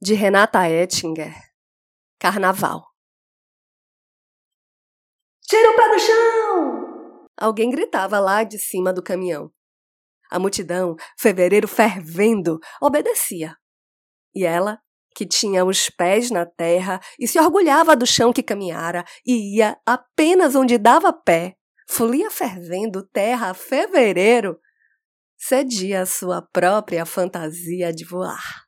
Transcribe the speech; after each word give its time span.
de 0.00 0.14
Renata 0.14 0.70
Ettinger. 0.70 1.34
Carnaval. 2.20 2.86
Tira 5.42 5.70
o 5.72 5.76
pé 5.76 5.88
do 5.88 5.98
chão! 5.98 7.26
Alguém 7.36 7.68
gritava 7.68 8.20
lá 8.20 8.44
de 8.44 8.60
cima 8.60 8.92
do 8.92 9.02
caminhão. 9.02 9.52
A 10.30 10.38
multidão, 10.38 10.94
fevereiro 11.18 11.66
fervendo, 11.66 12.60
obedecia. 12.80 13.56
E 14.32 14.44
ela, 14.44 14.78
que 15.16 15.26
tinha 15.26 15.64
os 15.64 15.90
pés 15.90 16.30
na 16.30 16.46
terra 16.46 17.00
e 17.18 17.26
se 17.26 17.40
orgulhava 17.40 17.96
do 17.96 18.06
chão 18.06 18.32
que 18.32 18.42
caminhara 18.42 19.04
e 19.26 19.56
ia 19.56 19.76
apenas 19.84 20.54
onde 20.54 20.78
dava 20.78 21.12
pé, 21.12 21.56
folia 21.88 22.30
fervendo 22.30 23.04
terra 23.08 23.50
a 23.50 23.54
fevereiro, 23.54 24.60
cedia 25.36 26.02
a 26.02 26.06
sua 26.06 26.40
própria 26.40 27.04
fantasia 27.04 27.92
de 27.92 28.04
voar. 28.04 28.67